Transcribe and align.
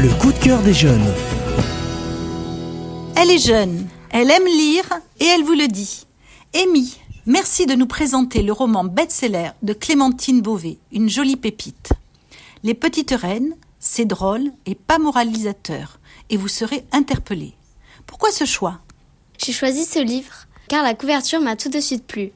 Le 0.00 0.16
coup 0.20 0.32
de 0.32 0.38
cœur 0.38 0.62
des 0.62 0.74
jeunes. 0.74 1.12
Elle 3.16 3.32
est 3.32 3.44
jeune, 3.44 3.88
elle 4.10 4.30
aime 4.30 4.46
lire 4.46 4.84
et 5.18 5.24
elle 5.24 5.42
vous 5.42 5.54
le 5.54 5.66
dit. 5.66 6.06
Amy, 6.54 6.96
merci 7.26 7.66
de 7.66 7.74
nous 7.74 7.88
présenter 7.88 8.42
le 8.42 8.52
roman 8.52 8.84
best-seller 8.84 9.50
de 9.64 9.72
Clémentine 9.72 10.40
Beauvais, 10.40 10.78
une 10.92 11.08
jolie 11.08 11.34
pépite. 11.34 11.90
Les 12.62 12.74
petites 12.74 13.10
reines, 13.10 13.56
c'est 13.80 14.04
drôle 14.04 14.52
et 14.66 14.76
pas 14.76 15.00
moralisateur, 15.00 15.98
et 16.30 16.36
vous 16.36 16.46
serez 16.46 16.84
interpellé. 16.92 17.54
Pourquoi 18.06 18.30
ce 18.30 18.44
choix? 18.44 18.78
J'ai 19.36 19.52
choisi 19.52 19.84
ce 19.84 19.98
livre 19.98 20.46
car 20.68 20.84
la 20.84 20.94
couverture 20.94 21.40
m'a 21.40 21.56
tout 21.56 21.70
de 21.70 21.80
suite 21.80 22.06
plu. 22.06 22.30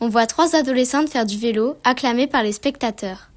On 0.00 0.10
voit 0.10 0.26
trois 0.26 0.54
adolescentes 0.54 1.08
faire 1.08 1.24
du 1.24 1.38
vélo, 1.38 1.74
acclamées 1.84 2.26
par 2.26 2.42
les 2.42 2.52
spectateurs. 2.52 3.27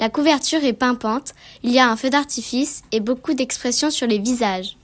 La 0.00 0.08
couverture 0.08 0.62
est 0.62 0.74
pimpante, 0.74 1.34
il 1.62 1.72
y 1.72 1.78
a 1.78 1.90
un 1.90 1.96
feu 1.96 2.10
d'artifice 2.10 2.82
et 2.92 3.00
beaucoup 3.00 3.34
d'expressions 3.34 3.90
sur 3.90 4.06
les 4.06 4.18
visages. 4.18 4.76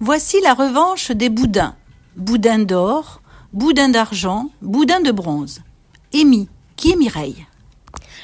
Voici 0.00 0.40
la 0.40 0.54
revanche 0.54 1.10
des 1.10 1.28
boudins. 1.28 1.76
Boudin 2.16 2.60
d'or, 2.60 3.20
boudin 3.52 3.90
d'argent, 3.90 4.50
boudin 4.62 5.00
de 5.00 5.12
bronze. 5.12 5.60
Amy, 6.14 6.48
qui 6.76 6.92
est 6.92 6.96
Mireille? 6.96 7.46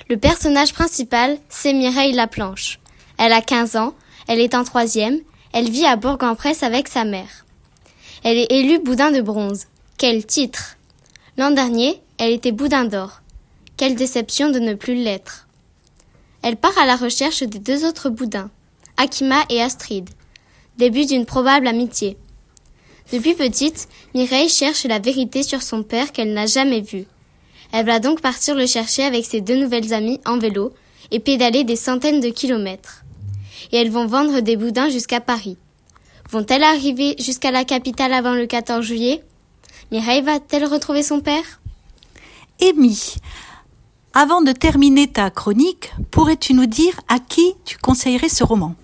Le 0.09 0.17
personnage 0.17 0.73
principal, 0.73 1.39
c'est 1.51 1.75
Mireille 1.75 2.15
Laplanche. 2.15 2.79
Elle 3.19 3.33
a 3.33 3.43
15 3.43 3.77
ans, 3.77 3.95
elle 4.29 4.41
est 4.41 4.55
en 4.55 4.65
troisième, 4.65 5.19
elle 5.53 5.69
vit 5.69 5.85
à 5.85 5.97
Bourg-en-Bresse 5.97 6.63
avec 6.63 6.89
sa 6.89 7.05
mère. 7.05 7.45
Elle 8.25 8.39
est 8.39 8.51
élue 8.51 8.79
boudin 8.79 9.11
de 9.11 9.21
bronze. 9.21 9.67
Quel 9.99 10.25
titre? 10.25 10.77
L'an 11.37 11.51
dernier, 11.51 12.01
elle 12.19 12.33
était 12.33 12.53
boudin 12.53 12.85
d'or. 12.85 13.21
Quelle 13.77 13.95
déception 13.95 14.51
de 14.51 14.59
ne 14.59 14.75
plus 14.75 14.95
l'être. 14.95 15.46
Elle 16.47 16.57
part 16.57 16.79
à 16.79 16.87
la 16.87 16.95
recherche 16.95 17.43
des 17.43 17.59
deux 17.59 17.85
autres 17.85 18.09
boudins, 18.09 18.53
Akima 18.99 19.43
et 19.51 19.61
Astrid. 19.61 20.09
Début 20.79 21.05
d'une 21.05 21.27
probable 21.27 21.67
amitié. 21.67 22.17
Depuis 23.13 23.35
petite, 23.35 23.89
Mireille 24.15 24.49
cherche 24.49 24.85
la 24.85 25.01
vérité 25.01 25.43
sur 25.43 25.61
son 25.61 25.83
père 25.83 26.13
qu'elle 26.13 26.33
n'a 26.35 26.47
jamais 26.47 26.83
vu. 26.83 27.07
Elle 27.73 27.87
va 27.87 27.99
donc 27.99 28.21
partir 28.21 28.55
le 28.55 28.65
chercher 28.65 29.03
avec 29.03 29.25
ses 29.25 29.41
deux 29.41 29.57
nouvelles 29.57 29.93
amies 29.93 30.21
en 30.25 30.39
vélo 30.39 30.73
et 31.11 31.19
pédaler 31.19 31.65
des 31.65 31.75
centaines 31.75 32.21
de 32.21 32.29
kilomètres. 32.29 33.03
Et 33.73 33.79
elles 33.79 33.91
vont 33.91 34.07
vendre 34.07 34.39
des 34.39 34.57
boudins 34.57 34.89
jusqu'à 34.89 35.21
Paris. 35.21 35.57
Vont-elles 36.31 36.63
arriver 36.63 37.17
jusqu'à 37.19 37.51
la 37.51 37.65
capitale 37.65 38.13
avant 38.13 38.35
le 38.35 38.47
14 38.47 38.87
juillet? 38.87 39.21
Mireille 39.91 40.23
va-t-elle 40.23 40.67
retrouver 40.67 41.03
son 41.03 41.19
père? 41.19 41.61
Amy, 42.63 43.17
avant 44.19 44.41
de 44.41 44.53
terminer 44.53 45.09
ta 45.09 45.29
chronique, 45.29 45.93
pourrais-tu 46.11 46.55
nous 46.55 46.65
dire 46.65 46.99
à 47.07 47.19
qui 47.19 47.53
tu 47.67 47.77
conseillerais 47.77 48.31
ce 48.31 48.45
roman? 48.45 48.75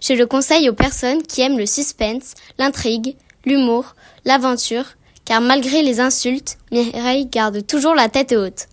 Je 0.00 0.14
le 0.14 0.24
conseille 0.24 0.70
aux 0.70 0.74
personnes 0.74 1.22
qui 1.24 1.42
aiment 1.42 1.58
le 1.58 1.66
suspense, 1.66 2.32
l'intrigue, 2.58 3.14
l'humour, 3.44 3.94
l'aventure, 4.24 4.86
car 5.26 5.42
malgré 5.42 5.82
les 5.82 6.00
insultes, 6.00 6.56
Mireille 6.72 7.26
garde 7.26 7.66
toujours 7.66 7.94
la 7.94 8.08
tête 8.08 8.32
haute. 8.32 8.68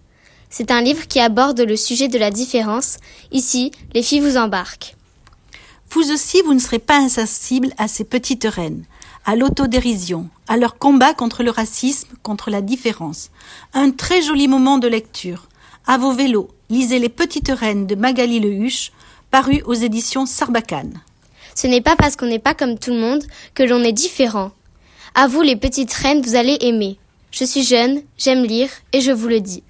C'est 0.50 0.72
un 0.72 0.80
livre 0.80 1.06
qui 1.06 1.20
aborde 1.20 1.60
le 1.60 1.76
sujet 1.76 2.08
de 2.08 2.18
la 2.18 2.32
différence. 2.32 2.96
Ici, 3.34 3.72
les 3.94 4.02
filles 4.02 4.22
vous 4.22 4.38
embarquent. 4.38 4.96
Vous 5.90 6.14
aussi, 6.14 6.42
vous 6.44 6.54
ne 6.54 6.60
serez 6.60 6.80
pas 6.80 6.98
insensible 6.98 7.74
à 7.78 7.90
ces 7.90 8.06
petites 8.06 8.46
reines, 8.46 8.86
à 9.26 9.36
l'autodérision, 9.36 10.30
à 10.48 10.56
leur 10.56 10.78
combat 10.78 11.14
contre 11.14 11.44
le 11.44 11.52
racisme, 11.52 12.08
contre 12.24 12.52
la 12.52 12.62
différence. 12.62 13.32
Un 13.74 13.92
très 13.92 14.22
joli 14.22 14.48
moment 14.48 14.78
de 14.78 14.88
lecture. 14.88 15.50
À 15.88 16.00
vos 16.00 16.14
vélos, 16.14 16.50
lisez 16.72 16.98
Les 16.98 17.10
Petites 17.10 17.50
Reines 17.50 17.86
de 17.86 17.94
Magali 17.94 18.40
Lehuche, 18.40 18.92
paru 19.30 19.62
aux 19.68 19.76
éditions 19.76 20.26
Sarbacane. 20.26 21.00
Ce 21.54 21.68
n'est 21.68 21.82
pas 21.82 21.96
parce 21.96 22.16
qu'on 22.16 22.26
n'est 22.26 22.40
pas 22.40 22.56
comme 22.56 22.80
tout 22.80 22.90
le 22.90 23.00
monde 23.00 23.24
que 23.54 23.62
l'on 23.62 23.84
est 23.84 23.92
différent. 23.92 24.50
À 25.14 25.28
vous 25.28 25.44
les 25.44 25.56
petites 25.56 25.94
reines, 25.94 26.24
vous 26.24 26.36
allez 26.36 26.58
aimer. 26.62 26.98
Je 27.30 27.46
suis 27.46 27.64
jeune, 27.64 28.02
j'aime 28.18 28.44
lire 28.46 28.70
et 28.94 29.02
je 29.02 29.12
vous 29.12 29.28
le 29.28 29.42
dis. 29.42 29.62